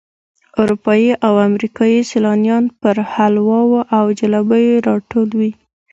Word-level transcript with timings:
اروپایي 0.61 1.09
او 1.27 1.33
امریکایي 1.47 1.99
سیلانیان 2.11 2.63
پر 2.81 2.95
حلواو 3.13 3.71
او 3.97 4.05
جلبیو 4.19 4.83
راټول 4.87 5.29
وي. 5.39 5.51